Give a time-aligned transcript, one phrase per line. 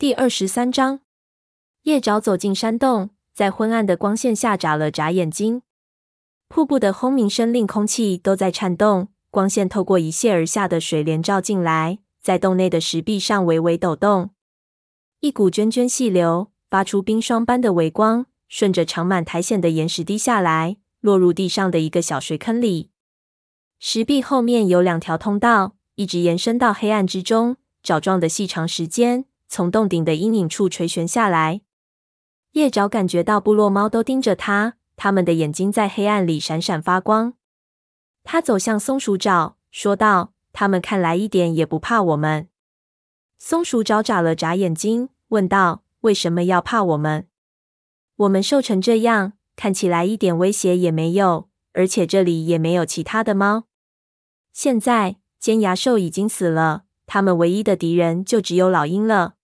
[0.00, 1.00] 第二十三章，
[1.82, 5.62] 叶爪走进山洞，在昏暗的光线下眨了眨眼睛。
[6.46, 14.30] 瀑布的轰鸣声令空气都在颤动，光线透过一泻而下的水帘照进来，在洞内的石壁上微微抖动。
[15.18, 22.90] 一股涓涓细流发出冰霜般的微光，顺着长满苔藓的岩石滴下来，落入地上的一个小水坑里。
[23.80, 27.56] 石壁后面有两条通道，一直延伸到黑暗之中。
[27.80, 31.62] 爪状的细长时间从洞顶的阴影处垂悬下来。
[32.52, 37.34] 叶爪感觉到部落猫都盯着它，它们的眼睛在黑暗里闪闪发光。
[38.24, 42.48] 他走向松鼠爪，说道：“它们看来一点也不怕我们。”
[43.38, 47.26] 松鼠爪眨了眨眼睛，问道：“为什么要怕我们？
[48.16, 53.64] 我们瘦成这样，看起来一点威胁也没有，而且这里也没有其他的猫。
[54.52, 59.36] 现在尖牙兽已经死了，他们唯一的敌人就只有老鹰了。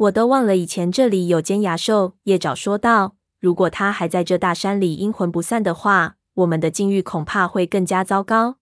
[0.00, 8.56] 我都忘了以前这里有尖牙兽。”叶爪说道：“如果它还在这大山里阴魂不散的话，我们的境遇恐怕会更加糟糕。”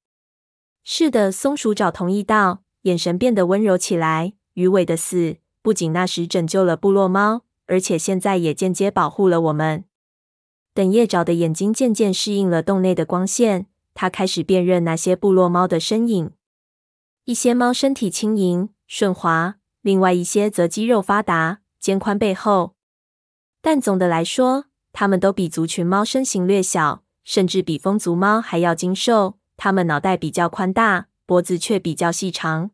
[0.83, 4.33] 是的，松鼠爪同意道，眼神变得温柔起来。
[4.55, 9.85] 鱼尾的死不仅那时拯救了部落猫，而且现在也间接保护了我们。
[10.75, 16.33] 等叶爪的眼睛渐渐适应了洞内的光线，他开始辨认那些部落猫的身影。
[17.27, 19.58] 一些猫身体轻盈顺滑，
[19.89, 22.75] 另外一些则肌肉发达，肩宽背厚。
[23.63, 29.39] 但总的来说，它们都比族群猫身形略小，甚至比风族猫还要精瘦。
[29.57, 32.71] 它们脑袋比较宽大，脖子却比较细长。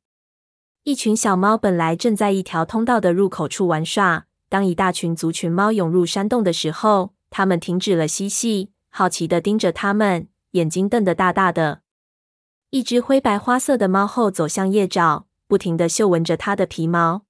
[0.82, 4.26] 一群小猫本来正在一条通道的入口处玩耍。
[4.48, 11.82] 当一大群族群猫涌入山洞的时候，它们停止了嬉戏，好奇地盯着它们，眼睛瞪得大大的。
[12.70, 17.22] 一只灰白花色的猫后走向叶爪，不停的嗅闻着它的皮毛。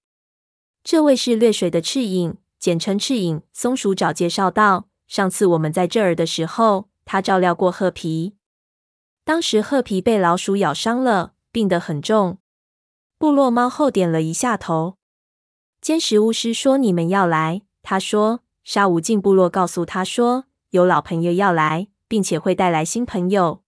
[0.83, 3.43] 这位是掠水的赤影，简称赤影。
[3.53, 8.35] 松鼠爪介绍道：“上次我们在这儿的时候，它照料过褐皮。
[9.25, 12.39] 当时褐皮被老鼠咬伤了，病得很重。”
[13.17, 14.99] 部落猫后点了一下头。
[15.81, 23.63] 尖石巫师说：“你们要来。”他说：“沙无尽部落告诉他说，有老朋友要来，并且会带来新朋友。”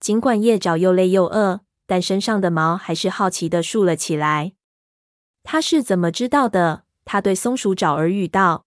[0.00, 4.52] 尽管叶爪又累又饿，但身上的毛还是好奇的竖了起来。
[5.42, 6.84] 他是怎么知道的？
[7.04, 8.64] 他对松鼠爪耳语道：“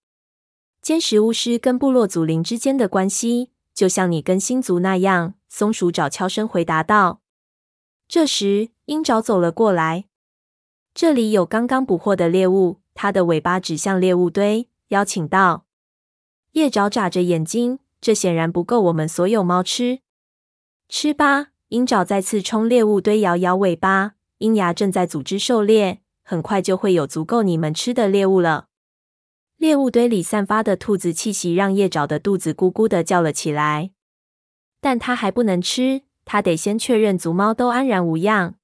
[0.81, 7.22] 尖食巫师跟部落祖灵之间的关系，就像你跟星族那样。”松鼠爪悄声回答道。
[8.07, 10.06] 这时，鹰爪走了过来。
[10.94, 15.66] 这里有刚刚捕获的猎物，它的尾巴指向猎物堆，邀请道
[16.53, 20.01] ：“叶爪眨着眼睛，这显然不够我们所有猫吃。
[20.88, 28.67] 吃吧。”鹰爪再次冲猎物堆摇摇尾巴，鹰牙正在组织狩猎，很快就会有足够你们吃的猎物了。
[29.57, 33.91] 猎物堆里散发的兔子气息让叶爪的肚子咕咕的叫了起来，
[34.79, 36.03] 但它还不能吃。
[36.23, 38.56] 他得先确认族猫都安然无恙。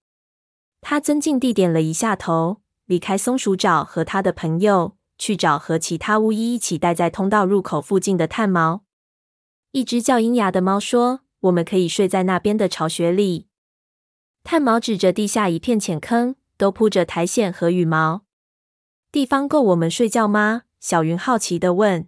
[0.82, 8.84] 他尊敬地点了一下头，离开松鼠爪和他的朋友，去找和其他巫医一起待在通道入口附近的炭毛。
[9.72, 13.48] 一只叫鹰牙的猫说：“我们可以睡在那边的巢穴里。”
[14.44, 18.26] 炭毛指着地下一片浅坑，都铺着苔藓和羽毛。
[19.12, 20.64] 地方够我们睡觉吗？
[20.80, 22.08] 小云好奇地问。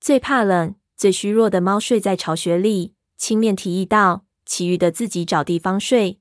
[0.00, 4.24] 最怕冷、最虚弱的猫睡在巢穴里，青面提议道。
[4.46, 6.20] 其余的自己找地方睡，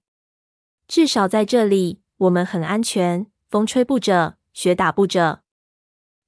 [0.87, 5.41] 至少在这里我们很安全，风吹不着，雪打不着，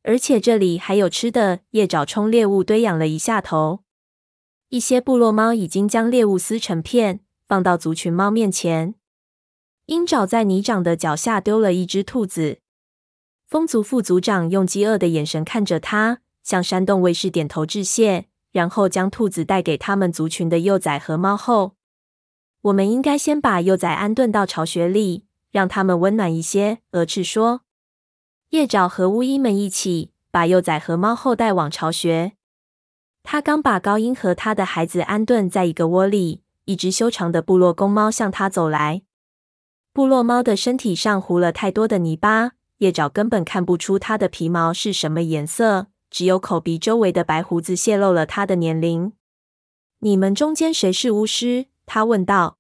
[0.04, 1.62] 而且这里还有吃的。
[1.70, 3.85] 叶爪冲猎物堆仰了一下头，
[4.70, 8.96] 一些部落猫已经将猎物撕成片，放到族群猫面前。
[9.86, 12.60] 鹰爪在泥掌的脚下丢了一只兔子。
[13.46, 21.76] 风族副族长用饥饿的眼神看着他，向山洞卫士点头致谢，然后将兔子带给他们族群的幼崽和猫后。
[22.62, 26.80] 我们应该先把幼崽安顿到巢穴里，让它们温暖一些。
[26.94, 27.62] 鹅翅说
[28.50, 32.34] ：“夜爪和巫医们一起把幼崽和猫后带往巢穴。”
[33.28, 39.02] 他刚把高音和他的孩子安顿在一个窝里，一只修长的部落公猫向他走来。
[39.92, 49.14] 部落猫的身体上糊了太多的泥巴，叶爪根本看不出它的皮毛是什么颜色，只有口鼻周围的白胡子泄露了它的年龄。
[50.00, 51.66] 你们中间谁是巫师？
[51.88, 52.60] 他问道。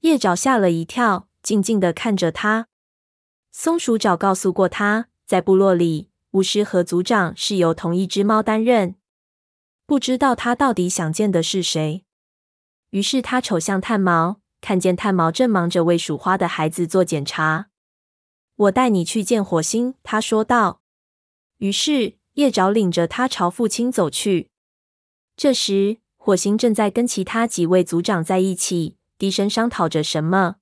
[0.00, 2.68] 叶爪吓了一跳，静静地看着他。
[3.52, 8.94] 松鼠爪告诉过他，在部落里，巫师和族长是由同一只猫担任。
[9.86, 12.04] 不知道他到底想见的是谁。
[12.90, 17.68] 于是他瞅向炭毛，看见炭毛正忙着为属花的孩子做检查。
[18.56, 20.80] 我带你去见火星。”他说道。
[21.58, 24.50] 于是叶爪领着他朝父亲走去。
[25.36, 30.56] 这时，火星正在跟其他几位族长在一起，低声商讨着什么。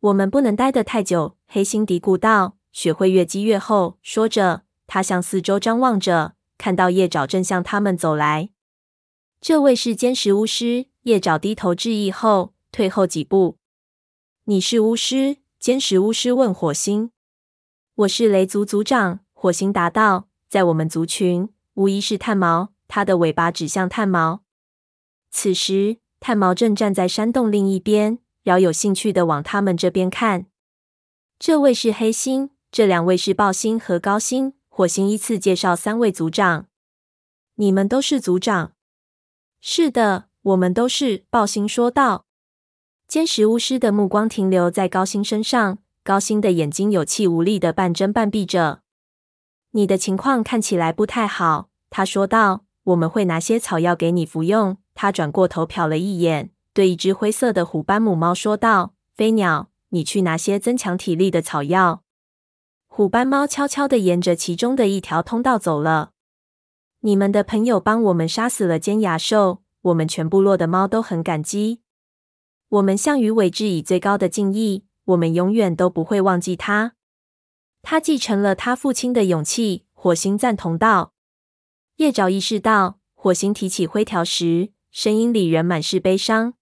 [0.00, 2.56] 我们不能待得太久，黑心嘀咕道。
[2.70, 3.98] 雪会越积越厚。
[4.02, 8.50] 说着，他向四周张望着，看到叶爪正向他们走来。
[9.40, 10.86] 这位是坚实巫师。
[11.02, 13.56] 叶爪低头致意后，退后几步。
[14.44, 15.38] 你是巫师？
[15.58, 17.12] 坚实巫师问火星。
[17.94, 19.20] 我是雷族族长。
[19.32, 20.28] 火星答道。
[20.48, 22.72] 在我们族群，无疑是炭毛。
[22.88, 24.42] 他的尾巴指向炭毛。
[25.30, 30.46] 此时，炭毛正站在山洞另一边，饶有兴趣的往他们这边看。
[31.38, 32.50] 这位是黑星。
[32.70, 34.52] 这两位是爆星和高星。
[34.78, 36.66] 火星依次介绍三位族长。
[37.56, 38.74] 你们都是族长？
[39.60, 41.24] 是的，我们都是。
[41.30, 42.26] 爆星说道。
[43.08, 48.82] 坚实巫师的目光停留在高星身上，高星的眼睛有气无力的半睁半闭着。
[49.72, 52.64] 你的情况看起来不太好，他说道。
[52.84, 54.76] 我们会拿些草药给你服用。
[54.94, 62.04] 他转过头瞟了一眼，对一只灰色的虎斑母猫说道：“飞鸟，你去拿些增强体力的草药。”
[62.98, 66.10] 虎斑猫悄悄地沿着其中的一条通道走了。
[67.02, 71.80] 你们的朋友帮我们杀死了尖牙兽，我们全部落的猫都很感激。
[72.68, 76.94] 我们向鱼尾致以最高的敬意，我们永远都不会忘记他。
[77.82, 79.84] 他继承了他父亲的勇气。
[79.92, 81.12] 火星赞同道。
[81.98, 86.54] 叶爪意识到，火星提起灰条时，声音里仍满是悲伤。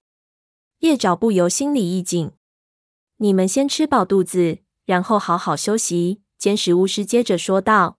[0.80, 2.32] 叶爪不由心里一紧。
[3.16, 6.20] 你们先吃饱肚子，然后好好休息。
[6.46, 7.98] 坚石巫师接着说道：“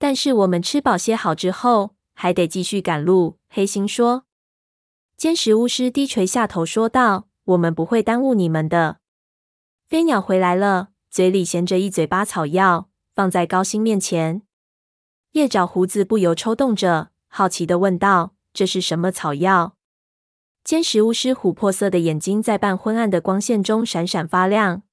[0.00, 4.24] 但是我们吃饱歇好之后，还得继续赶路。”黑心说。
[5.14, 9.00] 坚石巫师低垂下头说道：“我们不会耽误你们的。”
[9.86, 14.40] 飞鸟回来了，嘴里衔着一嘴巴草药，放在高星面前。
[15.32, 19.76] 叶爪胡子不由抽动着，好奇地问道：“这是什么草药？”
[20.64, 24.84] 坚石巫师琥珀色的眼睛在半昏暗的光线中闪闪发亮。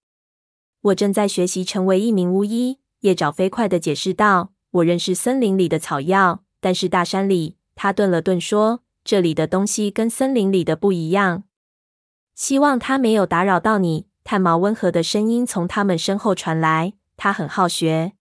[0.87, 11.43] 我正在学习成为一名巫医，叶爪飞快地解释道：“我认识森林里的草药，但是大山里……”他顿了顿说：“这里的东西跟森林里的不一样。”
[12.35, 14.07] 希望他没有打扰到你。
[14.23, 16.93] 炭毛温和的声音从他们身后传来。
[17.15, 18.13] 他很好学，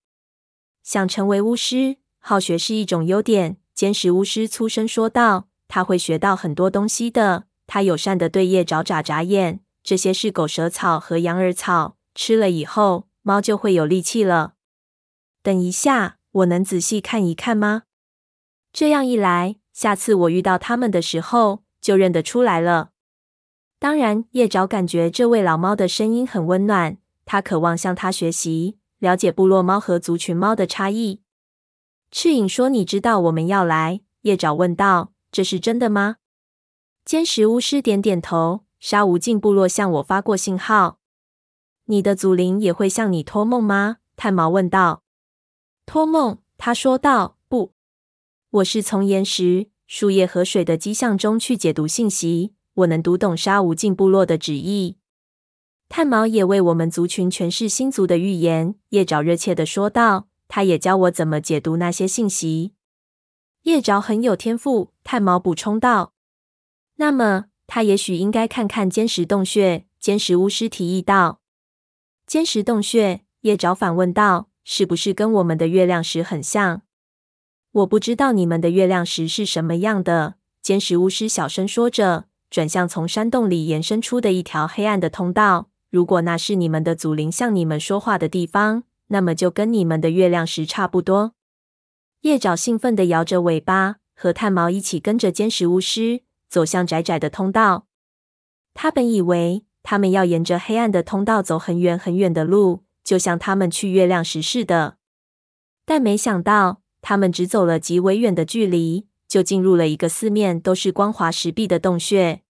[0.83, 3.59] 想成为巫师，好学是一种优点。
[3.75, 14.55] 尖石巫师粗声说道：“他会学到很多东西的。”他友善地对叶爪眨眨眼：“这些是狗舌草和羊耳草。”吃了以后，猫就会有力气了。
[15.43, 17.83] 等一下，我能仔细看一看吗？
[18.73, 22.93] 这样一来，下次我遇到它们的时候，就认得出来了。
[23.79, 26.97] 当然，叶爪感觉这位老猫的声音很温暖，
[27.27, 31.21] 他渴望向它学习，了解部落猫和族群猫的差异。
[32.11, 36.17] 赤影说：“你知道我们要来？”叶爪问道：“这是真的吗？”
[37.05, 40.99] 坚石巫师点点头：“沙无尽部落向我发过信号。”
[41.87, 43.99] 你的祖灵也会向你托梦吗？
[44.17, 45.03] 炭毛问道。
[45.85, 47.39] 托梦，他说道。
[47.49, 47.73] 不，
[48.51, 52.55] 我是从岩石、树叶和水的迹象中去解读信息。
[52.75, 54.99] 我能读懂沙无尽部落的旨意。
[55.89, 58.75] 炭毛也为我们族群诠释星族的预言。
[58.89, 60.29] 叶爪热切的说道。
[60.49, 62.73] 他也教我怎么解读那些信息。
[63.63, 66.13] 叶爪很有天赋，炭毛补充道。
[66.97, 69.87] 那么，他也许应该看看尖石洞穴。
[69.99, 71.41] 尖石巫师提议道。
[72.27, 76.83] 尖石洞穴，叶爪反问道：“是不是跟我们的月亮石很像？”
[77.71, 80.35] 我不知道你们的月亮石是什么样的。
[80.61, 85.71] 尖石巫师小声说着，转向从山洞里延伸出的一条黑暗的通道。
[85.89, 91.35] 如果那是你们的祖灵向你们说话的地方，那么就跟你们的月亮石差不多。
[92.23, 97.87] 叶爪兴奋地摇着尾巴，和炭毛一起跟着尖石巫师走向窄窄的通道。
[98.75, 99.66] 他本以为。
[99.89, 104.97] 他们要沿着黑暗的通道走很远很远的路，就像他们去月亮石似的。
[105.85, 112.43] 但没想到，他们只走了极为远的距离，就进入了一个四面都是光滑石壁的洞穴。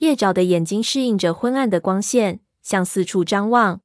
[0.00, 3.80] 夜爪的眼睛适应着昏暗的光线，向四处张望。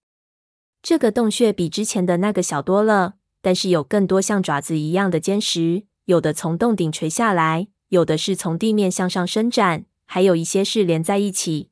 [0.82, 11.70] 这个洞穴比之前的那个小多了，但是有更多像爪子一样的尖石，有的从洞顶垂下来，有的是从地面向上伸展，还有一些是连在一起。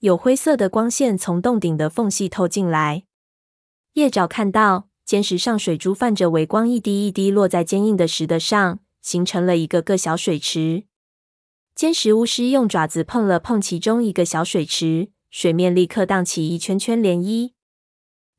[0.00, 3.02] 有灰色的光线从洞顶的缝隙透进来。
[3.94, 10.84] 叶爪看到尖石上水珠泛着微光，一滴一滴落在坚硬的石的上，形成了一个个小水池。
[11.74, 17.52] 尖石巫师用爪子碰了碰其中一个小水池，水面立刻荡起一圈圈涟漪。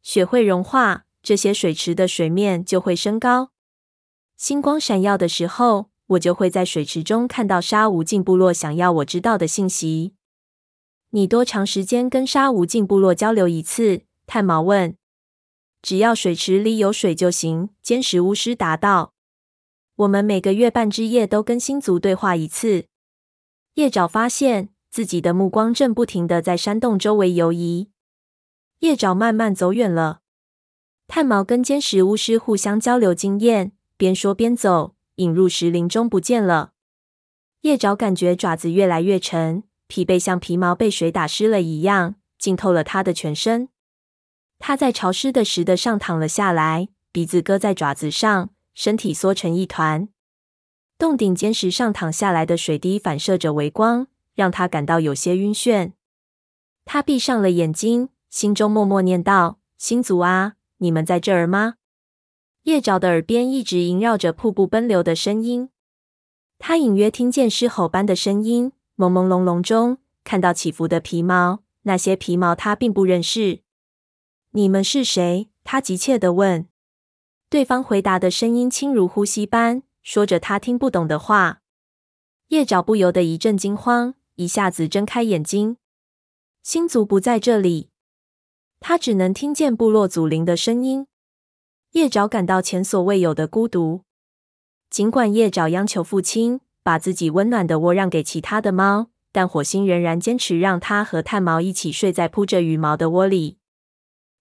[0.01, 3.51] 雪会融化，这些水池的水面就会升高。
[4.37, 10.13] 星光闪耀的时候，我就会在水池中看到沙无尽部落想要我知道的信息。
[11.11, 14.01] 你多长时间跟沙无尽部落交流一次？
[14.27, 14.95] 炭毛问。
[15.81, 17.69] 只要水池里有水就行。
[17.81, 19.13] 尖石巫师答道。
[19.95, 22.85] 我们每个月半之夜都跟星族对话一次。
[23.73, 27.89] 叶爪发现自己的目光正不停的在山洞周围游移。
[28.79, 30.19] 叶爪慢慢走远了。
[31.07, 36.73] 炭毛跟尖石巫师互相交流经验，边说边走，隐入石林中不见了。
[37.61, 43.69] 叶爪感觉爪子越来越沉，疲惫像皮毛被水打湿了一样，浸透了他的全身。
[44.59, 50.07] 他在潮湿的石的上躺了下来，鼻子搁在爪子上，身体缩成一团。
[50.99, 54.05] 洞顶尖石上躺下来的水滴反射着微光，
[54.35, 55.93] 让他感到有些晕眩。
[56.85, 61.75] 他闭上了眼睛，心中默默念道：“星族啊，你们在这儿吗？”
[62.63, 65.69] 叶爪的耳边一直萦绕着瀑布奔流的声音。
[66.59, 73.61] 他隐约听见狮吼般的声音，朦朦胧胧中看到起伏的皮毛，那些皮毛他并不认识。
[74.51, 76.67] “你们是谁？”他急切地问。
[77.49, 81.61] 对方回答的声音轻如呼吸般，说着他听不懂的话。
[82.49, 85.77] 叶爪不由得一阵惊慌，一下子睁开眼睛。
[86.61, 87.89] 星族不在这里，
[88.81, 91.07] 他只能听见部落祖灵的声音。
[91.91, 94.01] 叶爪感到前所未有的孤独。
[94.89, 103.59] 尽管叶爪央求父亲把自己温暖的窝让给其他的猫，但火星仍然坚持让它和炭毛一起睡在铺着羽毛的窝里。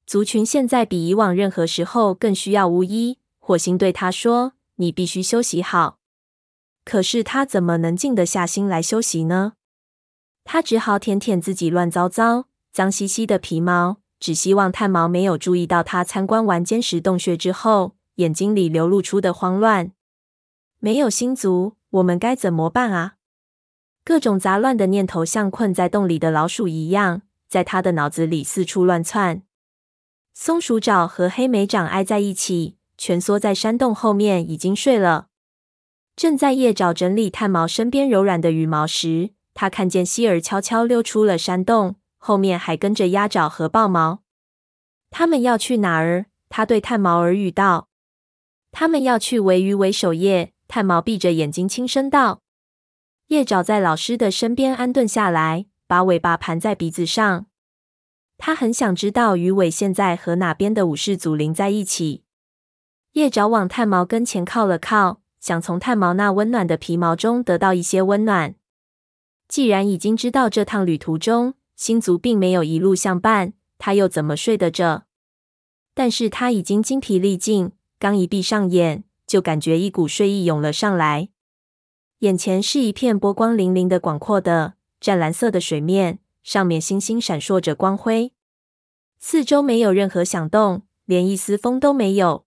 [0.06, 3.18] 族群现在比以往任何时候更需要巫医。
[3.38, 5.98] 火星对他说：“你必须休息好。”
[6.86, 9.52] 可是他怎么能静得下心来休息呢？
[10.44, 19.92] 他只好舔舔自己乱糟糟、脏兮兮的皮毛，只希望炭毛没有注意到他参观完坚石洞穴之后眼睛里流露出的慌乱。
[20.80, 23.14] 没有星族，我们该怎么办啊？
[24.04, 29.42] 各种杂乱的念头像困在洞里的老鼠一样，在他的脑子里四处乱窜。
[30.34, 35.28] 松鼠爪和黑莓掌挨在一起，蜷缩在山洞后面，已经睡了。
[36.14, 44.22] 正在叶爪整理炭毛身边柔软的羽毛时，他看见希儿悄悄溜出了山洞，后面还跟着鸭爪和豹毛。
[45.10, 46.26] 他们要去哪儿？
[46.48, 47.88] 他对炭毛耳语道
[48.72, 52.42] ：“他们要去维鱼尾守夜。”炭毛闭着眼睛轻声道。
[53.28, 57.46] 叶爪在老师的身边安顿下来，把尾巴盘在鼻子上。
[58.36, 62.22] 他很想知道鱼尾现在和哪边的武士祖灵在一起。
[63.12, 68.54] 叶爪往炭毛跟前靠了靠，想从炭毛那温暖的皮毛中得到一些温暖。
[69.48, 75.06] 既然已经知道这趟旅途中星族并没有一路相伴，他又怎么睡得着？
[75.94, 81.28] 但是他已经精疲力尽，刚一闭上眼，就感觉一股睡意涌了上来。
[82.18, 86.18] 眼前是一片波光粼粼的广阔的湛蓝色的水面。
[86.40, 88.32] 上面星星闪烁着光辉，
[89.18, 92.46] 四周没有任何响动，连一丝风都没有。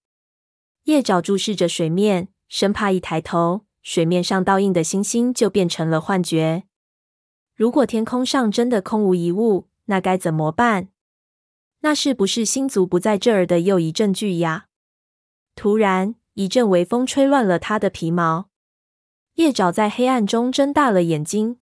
[0.85, 6.63] 叶爪注视着水面，生怕一抬头，水面上倒映的星星就变成了幻觉。
[7.53, 10.87] 如果天空上真的空无一物，那该怎么办？
[11.81, 14.65] 那是不是星族不在这儿的又一证据呀？
[15.53, 18.49] 突然，一阵微风吹乱了他的皮毛，
[19.35, 21.59] 叶爪在黑暗中睁大了眼睛。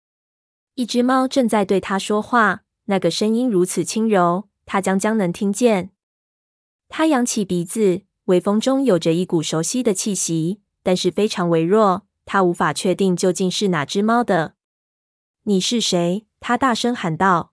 [0.74, 5.90] 一只猫正在对他说话，那个声音如此轻柔，他将将能听见。
[6.88, 14.54] 他扬起鼻子，微风中有着一股熟悉的气息，但是非常微弱，他无法确定究竟是哪只猫的。
[15.44, 16.26] 你是谁？
[16.40, 17.52] 他大声喊道。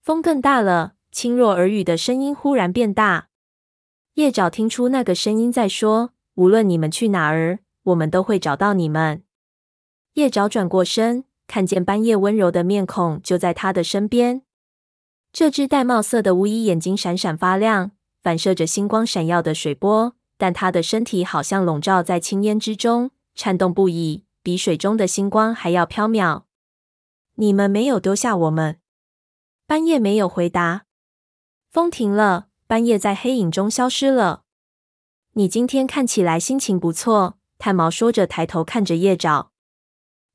[0.00, 3.28] 风更大了，轻若耳语的声音忽然变大。
[4.14, 9.22] 叶爪听出那个声音在说：“无论你们去哪儿，我们都会找到你们。”
[10.14, 11.24] 叶爪转过身。
[11.46, 14.42] 看见斑叶温柔的面孔就在他的身边，
[15.32, 17.90] 这只玳瑁色的巫医眼睛闪闪发亮，
[18.22, 26.42] 反射着星光闪耀的水波，但他的身体好像笼罩在青烟之中，颤动不已，比水中的星光还要飘渺。
[27.34, 28.78] 你们没有丢下我们？
[29.66, 30.84] 斑叶没有回答。
[31.68, 34.44] 风停了，斑叶在黑影中消失了。
[35.34, 39.52] 你今天看起来心情不错，炭毛说着，抬头看着叶爪。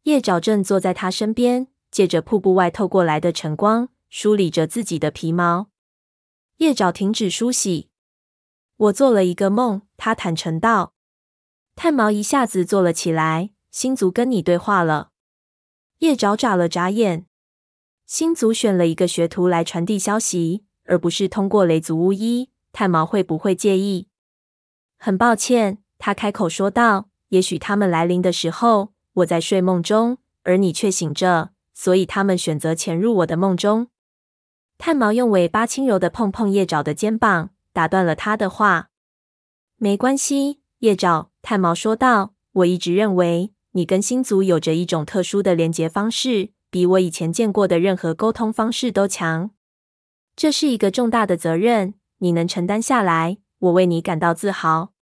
[0.04, 5.68] 叶爪正坐在他身边，借着瀑布外透过来的晨光，梳理着自己的皮毛。
[6.58, 7.90] 叶爪停止梳洗。
[8.78, 10.94] 我做了一个梦，他坦诚道。
[11.76, 13.52] 炭毛一下子坐了起来。
[13.72, 15.10] 星族跟你对话了。
[16.00, 17.26] 叶爪眨了眨眼。
[18.06, 22.52] 星族选了一个学徒来传递消息，而不是通过雷族巫医。
[22.72, 24.08] 炭毛会不会介意？
[25.06, 27.10] 很抱歉，他开口说道。
[27.30, 33.90] 也许他们来临的时候，我在睡梦中，而你却醒着，所以他们选择潜入我的梦中。
[34.80, 38.90] 炭毛用尾巴轻柔地碰碰叶爪的肩膀，打断了他的话。
[39.78, 41.30] 没关系，叶爪。
[41.44, 49.52] 炭毛说道：“我一直认为你跟星族有着一种特殊的连结方式，比我以前见过的任何沟通方式都强。
[50.36, 54.94] 这是一个重大的责任，你能承担下来，我为你感到自豪。”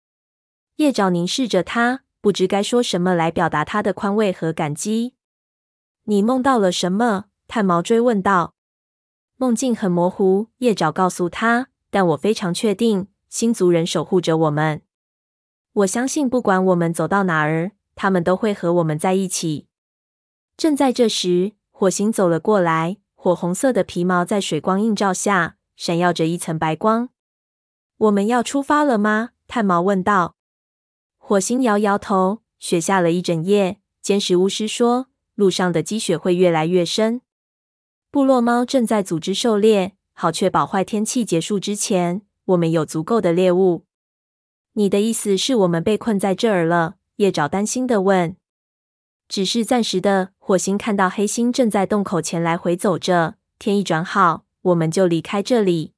[0.83, 2.01] 叶爪凝视着他。
[2.21, 5.15] 不知该说什么来表达他的宽慰和感激。
[6.05, 7.27] 你梦到了什么？
[7.47, 8.55] 炭毛追问道。
[9.37, 11.69] 梦境很模糊，叶爪告诉他。
[11.91, 14.83] 但我非常确定，星族人守护着我们。
[15.73, 19.69] 我相信，不管我们走到哪儿，他们都会和我们在一起。
[20.57, 27.11] 正在这时，火星走了过来，火红色的皮毛在水光映照下闪耀着一层白光。
[27.99, 29.31] 我们要出发了吗？
[29.47, 30.37] 炭毛问道。
[31.25, 33.79] 火星摇摇头，雪下了一整夜。
[34.03, 37.23] 尖石巫师说：“路上的积雪会越来越深。”
[38.11, 43.85] 部落猫正在组织狩猎，好确保坏天气结束之前，我们有足够的猎物。
[44.73, 46.97] 你的意思是我们被困在这儿了？
[47.17, 48.37] 叶爪担心地问。
[49.29, 55.93] “只是暂时的。”火星看到黑星正在洞口前来回走着，天一转好，我们就离开这里。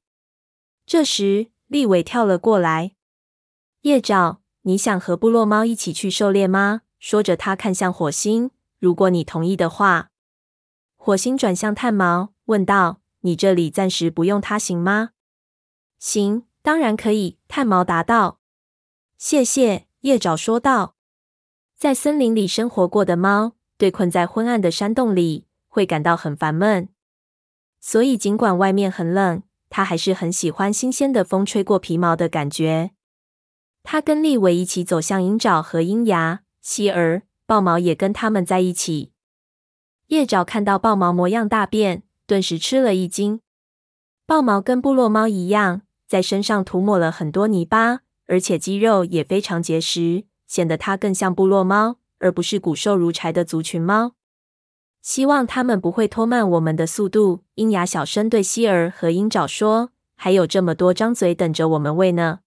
[0.85, 2.91] 这时，立伟跳了过来。
[3.81, 4.43] 叶爪。
[4.67, 6.81] 你想和部落猫一起去狩猎吗？
[6.97, 8.49] 说着，他看向火星。
[8.79, 10.09] 如果你同意的话，
[10.95, 15.11] 火星转向炭毛，问道：“你这里暂时不用它，行吗
[15.99, 18.39] ？”“行，当然可以。”炭毛答道。
[19.19, 20.95] “谢谢。”叶爪说道。
[21.75, 26.89] 在森林里生活过的猫，对困在昏暗的山洞里会感到很烦闷，
[27.79, 32.94] 所以尽管外面很冷，它还是很喜欢新鲜的风吹过皮毛的感觉。
[33.85, 39.11] 他跟利尾一起走向鹰爪和鹰牙，希儿、豹毛也跟他们在一起。
[40.07, 43.39] 叶爪看到豹毛模样大变，顿时吃了一惊。
[44.25, 54.13] 豹毛跟部落猫一样，在身上涂抹了很多泥巴，而且肌肉也非常结实，显得它更像部落猫，而不是骨瘦如柴的族群猫。
[55.03, 57.43] 希望他们不会拖慢我们的速度。
[57.53, 62.39] 鹰牙小声对希儿和鹰爪说：“还有这么多张嘴等着我们喂呢。”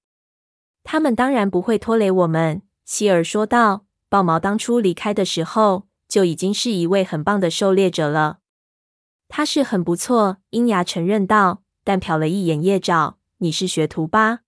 [0.85, 3.85] 他们当然不会拖累我们，希尔说道。
[4.11, 8.39] 豹毛当初离开的时候就已经是一位很棒的狩猎者了。
[9.29, 14.41] 他是很不错，鹰牙承认道，但瞟了一眼叶爪：“你是学徒吧？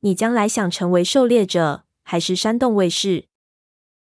[0.00, 3.26] 你将来想成为狩猎者，还是山洞卫士？”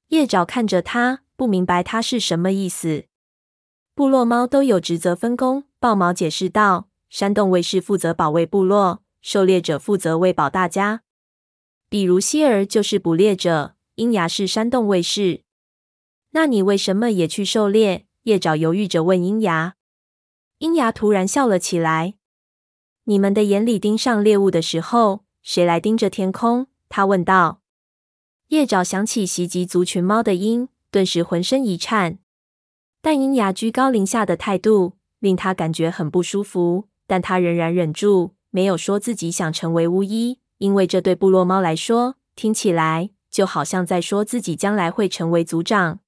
[0.09, 3.05] 叶爪看着他，不明白他是什么意思。
[3.95, 11.03] 部落猫都有职责分工，豹毛解释道：“山洞卫士负责保卫部落，狩猎者负责喂饱大家。”
[11.93, 15.43] 比如希儿就是捕猎者，鹰牙是山洞卫士。
[16.31, 18.07] 那你为什么也去狩猎？
[18.23, 19.75] 叶爪犹豫着问鹰牙。
[20.61, 22.15] 鹰牙突然笑了起来。
[23.05, 26.69] 你们的眼里盯上猎物的时候，谁来盯着天空？
[26.89, 27.61] 他问道。
[28.49, 32.21] 叶爪想起袭击族群猫的鹰，顿时浑身一颤。
[33.03, 40.39] 但鹰牙居高临下的态度令他感觉很不舒服，但他仍然忍住，没有说自己想成为巫医。
[40.63, 45.99] 因为这对部落猫来说，听起来就好像在说自己将来会成为族长。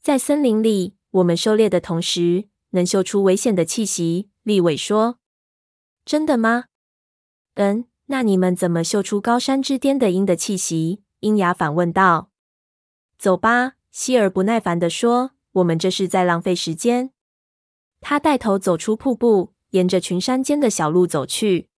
[0.00, 4.30] 在森林里，我们狩猎的同时能嗅出危险的气息。
[4.44, 5.18] 立伟说
[6.06, 6.66] ：“真的吗
[7.54, 12.30] ？”“嗯，那你们怎么嗅出高山之巅的鹰的气息？”鹰牙反问道。
[13.18, 17.10] “走吧。”希尔不耐烦地说，“我们这是在浪费时间。”
[18.00, 21.70] 他带头走出瀑布，沿着群山间的小路走去。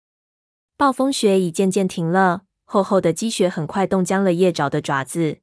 [0.79, 5.39] 暴风雪已渐渐停了，厚厚的积雪很快冻僵了叶爪的爪子。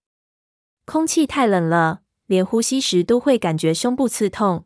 [0.86, 4.66] 空气太冷了，连呼吸时都会感觉胸部刺痛。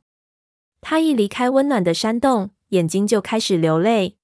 [0.82, 4.18] 他一离开温暖的山洞，眼睛就开始流泪。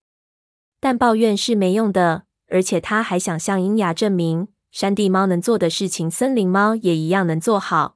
[0.82, 7.96] 但抱怨是没用的，而且他还想向鹰牙证明，山地猫能做的事情，森林猫也一样能做好。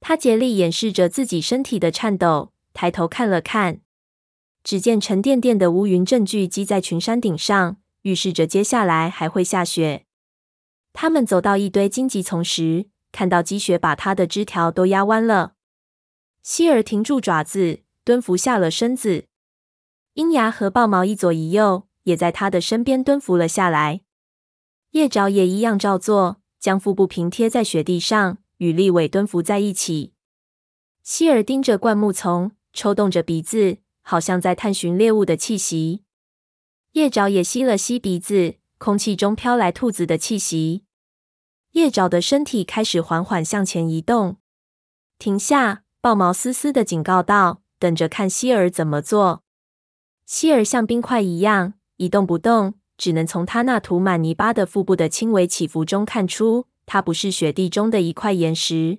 [0.00, 3.82] 他竭力掩饰着自己身体的颤抖，抬头看了看。
[4.62, 10.04] 只见沉甸甸的乌云正聚集在群山顶上，预示着接下来还会下雪。
[10.92, 15.54] 他们走到一堆荆棘丛时，看到积雪把它的枝条都压弯了。
[16.42, 19.26] 希儿停住爪子，蹲伏下了身子。
[20.14, 24.00] 鹰牙和豹毛一左一右，也在他的身边蹲伏了下来。
[24.90, 30.12] 叶爪也一样照做，将腹部平贴在雪地上，与立尾蹲伏在一起。
[31.02, 33.78] 希儿盯着灌木丛，抽动着鼻子。
[34.10, 36.02] 好像在探寻猎物的气息。
[36.94, 40.82] 叶爪也吸了吸鼻子，空气中飘来兔子的气息。
[41.74, 44.38] 叶爪的身体开始缓缓向前移动。
[45.16, 45.84] 停下！
[46.00, 49.44] 豹毛嘶嘶的警告道，等着看希尔怎么做。
[50.26, 58.98] 希尔像冰块一样一动不动，只能从他那涂满泥巴的腹部的轻微起伏中看出，他不是雪地中的一块岩石。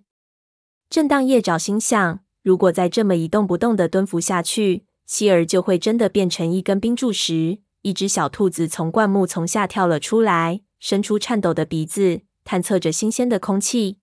[0.90, 13.98] 正当叶爪心想，如果再这么一动不动的蹲伏下去，希尔就会真的变成一根冰柱时，一只小兔子从灌木丛下跳了出来，伸出颤抖的鼻子，探测着新鲜的空气。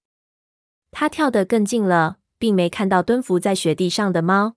[0.91, 4.57] 它跳得更近了，并没看到蹲伏在雪地上的猫。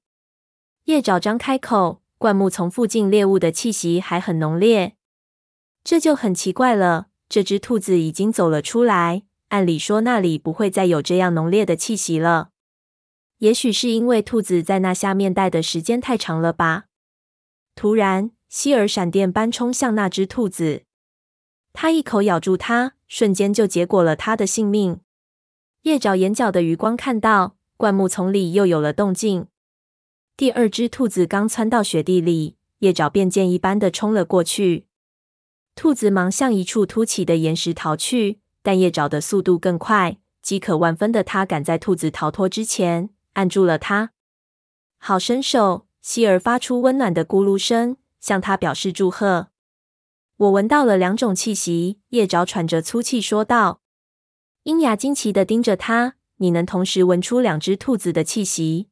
[0.83, 4.97] 叶爪张开口，灌木丛附近猎物的气息还很浓烈。
[5.85, 7.07] 这就很奇怪了。
[7.29, 12.49] 这只兔子已经走了出来，按理说那里不会再有这样浓烈的气息了。
[13.41, 16.85] 也许是因为兔子在那下面待的时间太长了吧。
[17.73, 20.83] 突然，希尔闪电般冲向那只兔子，
[21.73, 24.99] 他一口咬住它，瞬间就结果了它的性命。
[25.81, 29.47] 叶爪眼角的余光看到灌木丛里又有了动静，
[30.37, 34.85] 第二只兔子刚窜到雪地里，叶爪便箭一般的冲了过去。
[35.73, 44.11] 兔子忙向一处凸起的岩石逃去，但叶爪的速度更快，饥渴万分的他赶在兔子逃脱之前按住了它。
[44.97, 45.87] 好身手！
[46.01, 49.49] 希尔发出温暖的咕噜声，向他表示祝贺。
[50.37, 53.81] 我闻到了两种气息，叶爪喘着粗气说道。
[54.63, 58.89] 鹰牙惊奇的盯着他：“你能同时闻出两只兔子的气息？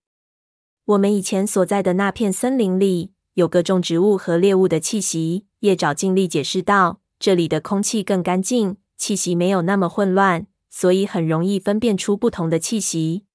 [0.86, 13.26] 我们以前所在的那片森林里有各种植物和猎物的气息。”叶爪尽力解释道：“这里的空气更干净，气息没有那么混乱，所以很容易分辨出不同的气息。”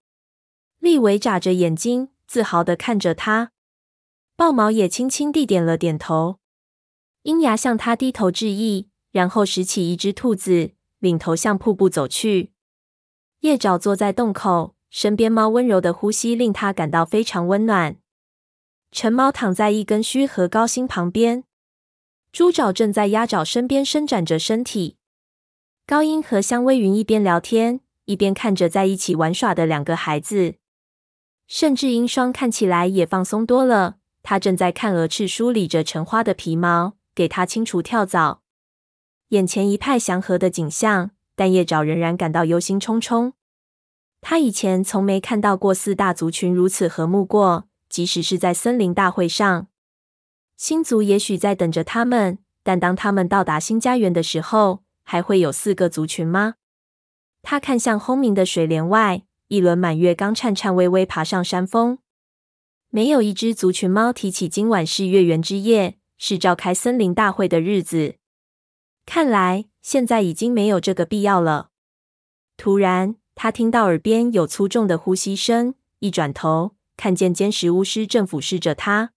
[0.85, 3.53] 利维眨着眼睛，自豪的看着他。
[4.37, 6.38] 豹毛也轻轻地点了点头。
[7.23, 12.53] 鹰牙向他低头致意，然后拾起一只兔子，领头向瀑布走去。
[13.40, 17.97] 叶爪坐在洞口，身边猫温柔的呼吸令他感到非常温暖。
[18.92, 21.44] 橙猫躺在一根须和高星旁边。
[22.31, 24.99] 猪爪正在鸭爪身边伸展着身体，
[25.87, 30.57] 高音和香微云一边聊天，一边看着在一起玩耍的两个孩子。
[31.46, 38.40] 甚至鹰双看起来也放松多了，他正在看鹅翅梳理着橙花的皮毛，给它清除跳蚤。
[39.28, 43.33] 眼前一派祥和的景象，但叶爪仍然感到忧心忡忡。
[44.20, 49.66] 他以前从没看到过四大族群如此和睦过，即使是在森林大会上。
[50.57, 56.54] 星族也许在等着他们，但当他们到达新家园的时候，还会有四个族群吗？
[57.42, 61.98] 他看向轰鸣的水帘外，一轮满月刚颤颤巍巍爬上山峰。
[62.90, 68.16] 没有一只族群猫提起今晚是月圆之夜，是召开森林大会的日子。
[69.06, 71.70] 看来现在已经没有这个必要了。
[72.56, 79.12] 突然，他听到耳边有粗重的呼吸声，一转头，看见尖石巫师正俯视着他。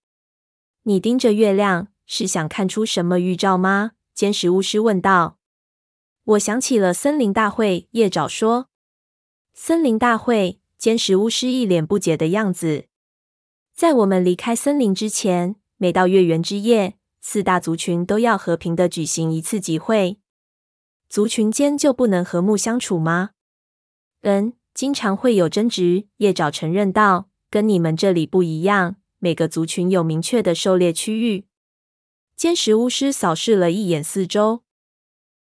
[0.84, 3.94] 你盯着月亮，是想看出什么预兆吗？
[4.14, 5.38] 尖石巫师问道。
[6.24, 8.70] 我想起了森林大会，叶爪说。
[9.60, 12.86] 森林大会，尖石巫师一脸不解的样子。
[13.74, 20.20] 在我们离开森林之前，每到月圆之夜，四大族群都要和平的举行一次集会。
[21.10, 23.32] 族群间就不能和睦相处吗？
[24.22, 26.06] 嗯，经常会有争执。
[26.18, 28.98] 叶爪承认道，跟你们这里不一样。
[29.18, 31.48] 每个族群有明确的狩猎区域。
[32.36, 34.62] 尖石巫师扫视了一眼四周，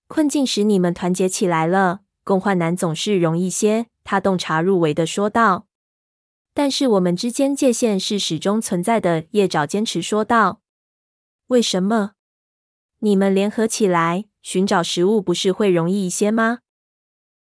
[0.08, 3.88] 困境使你们团结起来了，共患难总是容易些。
[4.06, 5.68] 他洞察入微的说道。
[6.54, 9.26] 但是我们之间界限是始终存在的。
[9.32, 10.62] 叶爪坚持说道。
[11.48, 12.13] 为什么？
[13.00, 16.60] 你们联合起来寻找食物，不是会容易一些吗？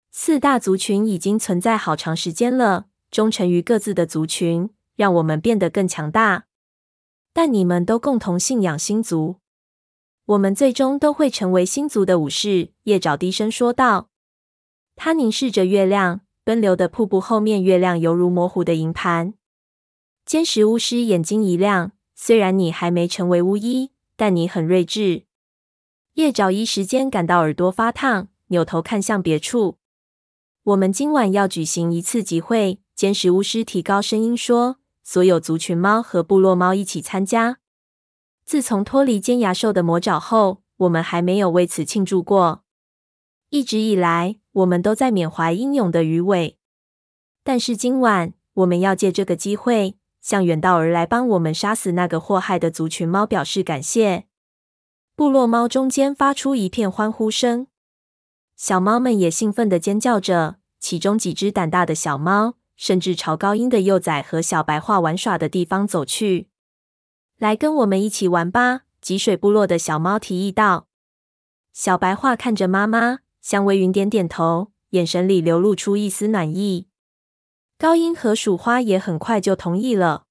[0.09, 4.71] 四大族群已经存在好长时间了，忠诚于各自的族群。
[4.95, 6.45] 让我们变得更强大，
[7.33, 9.39] 但你们都共同信仰星族，
[10.25, 12.73] 我们最终都会成为星族的武士。
[12.83, 14.11] 叶爪低声说道。
[14.95, 19.33] 他凝视着月亮，奔流的瀑布后面，月亮犹如模糊的银盘。
[20.25, 25.23] 尖石巫师眼睛一亮，虽然你还没成为巫医，但你很睿智。
[26.15, 29.77] 叶爪一时间感到耳朵发烫，扭头看向别处。
[30.63, 34.77] 我们今晚要举行一次集会，尖石巫师提高声音说。
[35.05, 37.57] 所有族群猫和部落猫一起参加。
[38.45, 42.63] 自从脱离尖牙兽的魔爪后，我们还没有为此庆祝过。
[43.49, 46.57] 一直以来，我们都在缅怀英勇的鱼尾。
[47.43, 54.25] 但是今晚，我们要借这个机会，向远道而来帮我们杀死那个祸害的族群猫表示感谢。
[55.15, 57.67] 部落猫中间发出一片欢呼声，
[58.55, 60.55] 小猫们也兴奋地尖叫着。
[60.79, 66.49] 其中几只胆大的小猫甚至朝高音的幼崽和小白话玩耍的地方走去。
[67.37, 68.81] 来，跟我们一起玩吧！
[68.99, 70.87] 脊水部落的小猫提议道。
[71.71, 76.87] 小白话看着妈妈，向微云点点头，眼神里流露出一丝暖意。
[77.77, 80.23] 高音和鼠花也很快就同意了。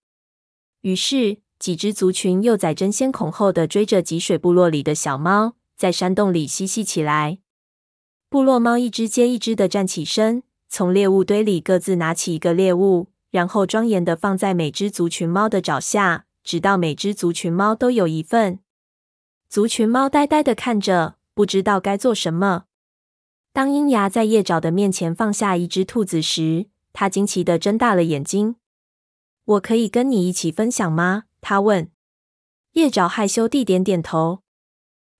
[0.80, 7.38] 于是，几只族群幼崽争先恐后的追着脊水部落里的小猫，在山洞里嬉戏起来。
[8.30, 16.24] 部落猫一只接一只的站起身，从猎物堆里各自拿起一个猎物，然后庄严的放在每只族群猫的爪下。
[16.42, 18.58] 直到每只族群猫都有一份，
[19.48, 22.64] 族群猫呆呆的看着，不知道该做什么。
[23.54, 28.56] 当鹰牙在叶爪的面前放下一只兔子时，他惊奇的睁大了眼睛。
[29.44, 31.90] “我可以跟你一起分享吗？”他问。
[32.72, 34.40] 叶爪害羞地点点头。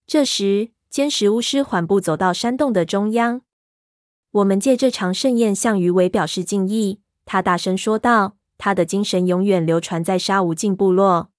[0.06, 3.42] 这时，坚石巫师缓步走到山洞的中央。
[4.32, 8.36] “我们借这场盛宴向鱼尾表示敬意。”他大声说道。
[8.58, 11.30] 他的精神永远流传在沙无尽部落。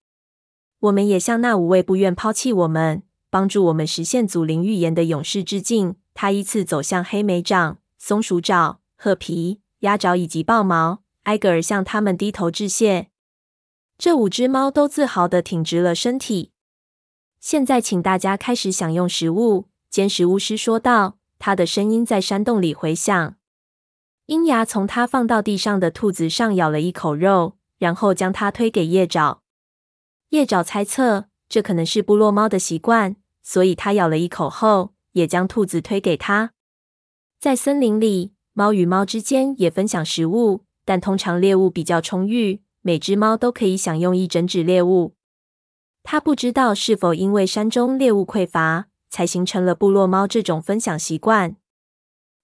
[0.80, 5.96] 我们也向那五位不愿抛弃我们、帮助我们实现祖灵预言的勇士致敬。
[6.14, 13.10] 他依次走向黑莓掌、松鼠爪、褐皮、鸭爪以及豹毛，挨个儿向他们低头致谢。
[13.98, 16.52] 这五只猫都自豪地挺直了身体。
[17.40, 19.70] 现在，请大家开始享用食物。
[19.90, 23.36] 尖石巫师说道，他的声音在山洞里回响。
[24.28, 29.42] 鹰牙从他放到地上的兔子上咬了一口肉，然后将它推给叶爪。
[30.30, 36.52] 叶爪猜测这可能是部落猫的习惯，所以他咬了一口后，也将兔子推给他。
[37.40, 45.16] 在森林里，猫与猫之间也分享食物，但通常猎物比较充裕，每只猫都可以享用一整只猎物。
[46.04, 51.56] 他不知道是否因为山中猎物匮乏，才形成了部落猫这种分享习惯。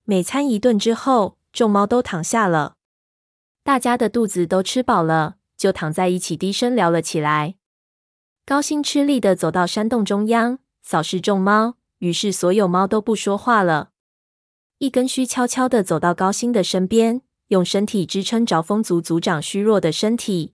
[0.05, 1.35] 每餐一顿之后。
[1.51, 2.75] 众猫都躺下了，
[3.63, 7.55] 大家的肚子都吃饱了，就躺在一起低声聊了起来。
[8.45, 13.91] 高星吃力地走到山洞中央，扫视众猫，于是所有猫都不说话了。
[14.79, 20.53] 一根须悄悄地走到高星的身边，用身体支撑着风族族长虚弱的身体。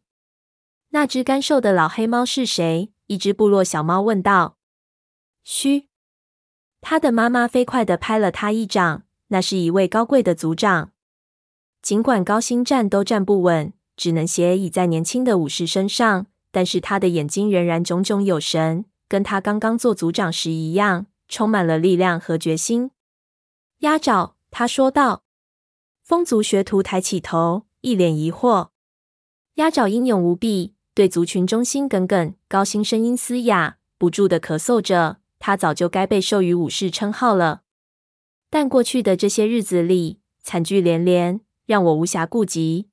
[0.89, 2.91] 那只干瘦的老黑猫是谁？
[3.07, 4.57] 一只部落小猫问道。
[5.43, 5.87] 嘘，
[6.81, 9.03] 他的妈妈飞快地拍了他一掌。
[9.29, 10.91] 那是一位高贵的族长，
[11.81, 22.91] 尽管高星站都站不稳，只能斜倚在年轻的武士身上，但是他的眼睛仍然炯炯有神，跟他刚刚做族长时一样，充满了力量和决心。
[23.79, 25.23] 鸭爪，他说道。
[26.03, 28.69] 风族学徒抬起头，一脸疑惑。
[29.55, 32.35] 鸭爪英勇无比，对族群忠心耿耿。
[32.47, 35.17] 高星声音嘶哑，不住的咳嗽着。
[35.39, 37.61] 他早就该被授予武士称号了。
[38.49, 42.89] 但过去的这些日子里，惨剧连连，让我无暇顾及。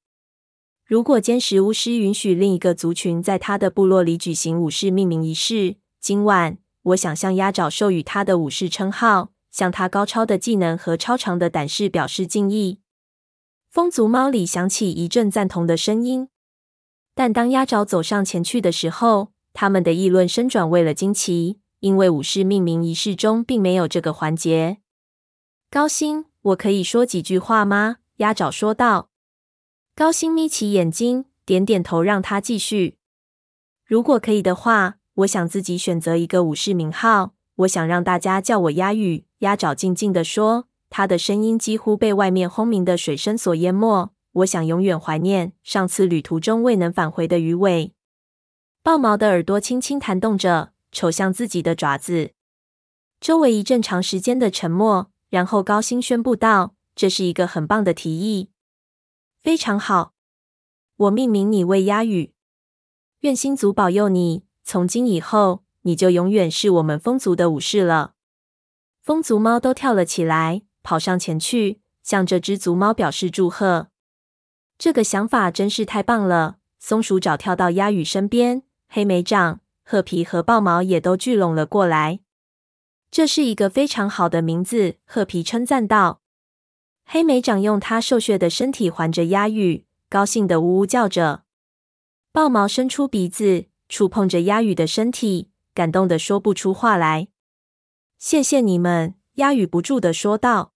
[0.85, 12.81] 如果坚石巫师允许另一个族群在他的部落里举行武士命名仪式，今晚我想向鸭爪授予他的武士称号，向他高超的技能和超长的胆识表示敬意。
[13.71, 16.29] 风族猫里响起一阵赞同的声音，
[17.15, 24.79] 但当鸭爪走上前去的时候，他们的议论声转为了惊奇，因为武士命名仪式中并没有这个环节。
[25.71, 27.97] 高星，我可以说几句话吗？
[28.17, 29.09] 鸭爪说道。
[29.95, 32.99] 高星眯起眼睛，点点头，让他继续。
[33.87, 37.35] 如果可以的话，我想自己选择一个武士名号。
[37.57, 39.27] 我想让大家叫我鸭羽。
[39.39, 44.13] 鸭爪静静地说，他的声音几乎被外面轰鸣的水声所淹没。
[44.33, 47.93] 我想永远怀念上次旅途中未能返回的鱼尾。
[48.83, 52.33] 豹毛的耳朵轻轻弹动着，瞅向自己的爪子。
[53.21, 55.11] 周围一阵长时间的沉默。
[55.29, 58.51] 然后高星宣布道：“这是一个很棒的提议，
[59.41, 60.13] 非常好。
[60.95, 62.35] 我命名你为鸭羽，
[63.21, 64.43] 愿星族保佑你。
[64.65, 68.15] 从今以后，你就永远是我们风族的武士了。”
[69.03, 73.89] 风族猫都跳了起来，跑上前去，向这只族猫表示祝贺。
[74.79, 76.59] 这个想法真是太棒了！
[76.79, 82.21] 松鼠爪跳到鸭羽身边，黑莓掌、褐皮和豹毛也都聚拢了过来。
[83.11, 86.23] 这是一个非常好的名字，褐皮称赞道。
[87.05, 91.43] 黑莓掌用它瘦削的身体环着鸭羽，高兴地呜呜叫着。
[92.33, 97.29] 豹毛伸出鼻子，触碰着鸭羽的身体，感动得说不出话来。
[98.17, 100.73] 谢谢你们，鸭羽不住地说道。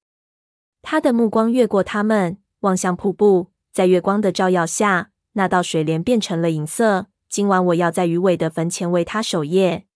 [0.82, 7.06] 他的目光越过他们，望向瀑布，在月光的照耀下，那道水帘变成了银色。
[7.30, 9.86] 今晚我要在鱼尾的坟前为他守夜。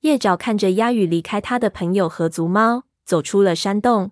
[0.00, 4.10] 叶爪看着鸦羽离开他的朋友和族猫，走出了山洞。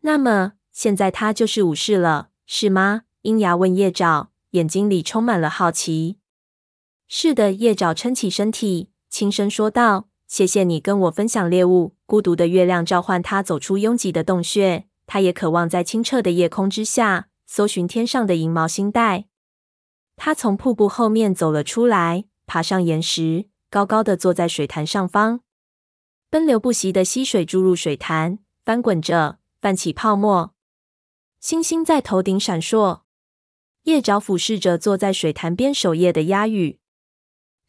[0.00, 3.02] 那么现在他就是武士了，是吗？
[3.22, 6.18] 鹰牙问叶爪，眼睛里充满了好奇。
[7.08, 19.24] 是的，叶爪撑起身体，轻声说道：“谢谢你跟我分享猎物。”孤独的月亮召唤他走出拥挤的洞穴，他也渴望在清澈的夜空之下搜寻天上的银毛星带。
[20.16, 23.46] 他从瀑布后面走了出来，爬上岩石。
[23.70, 25.40] 高高的坐在水潭上方，
[26.30, 30.54] 奔流不息的溪水注入水潭，翻滚着，泛起泡沫。
[31.38, 33.00] 星星在头顶闪烁。
[33.82, 36.78] 叶爪俯视着坐在水潭边守夜的鸦羽，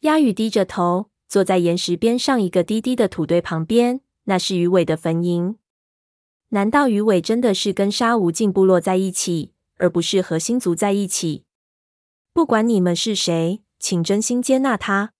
[0.00, 4.00] 鸦羽低着头，坐在岩石边上一个低低的土堆旁边。
[4.24, 5.56] 那是鱼尾的坟茔。
[6.50, 11.44] 难道鱼尾真的是跟沙无尽部落在一起，而不是和星族在一起？
[12.32, 15.12] 不管你们是谁，请真心接纳他。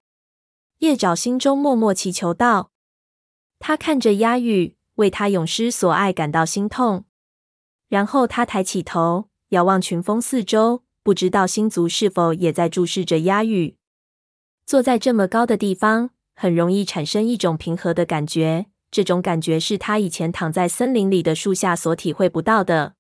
[0.79, 2.71] 叶爪心中默默祈求道
[3.59, 7.05] ：“他看着鸦羽，为他永失所爱感到心痛。
[7.89, 13.77] 然后他抬起头，遥望群峰四周，不知道星族是否也在注视着鸦羽。
[14.71, 18.67] 坐在这么高的地方，很容易产生一种平和的感觉。
[18.93, 22.95] 这种感觉是他以前躺在森林里的树下所体会不到的。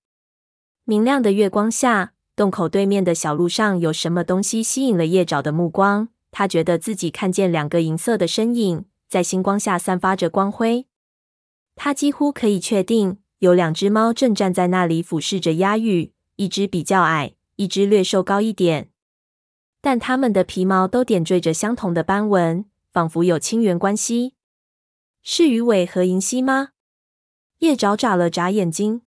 [0.84, 10.86] 明亮的月光下，洞口对面的小路上有什么东西吸引了叶爪的目光。”他觉得自己看见两个银色的身影在星光下散发着光辉。
[11.76, 18.89] 他几乎可以确定，有两只猫正站在那里俯视着鸦羽，一只比较矮，一只略瘦高一点。
[19.80, 24.34] 但它们的皮毛都点缀着相同的斑纹，仿佛有亲缘关系。
[25.22, 26.70] 是鱼尾和银蜥吗？
[27.60, 29.02] 叶爪眨了眨眼睛，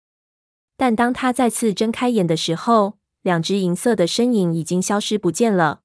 [0.75, 5.83] 但当他再次睁开眼的时候，两只银色的身影已经消失不见了。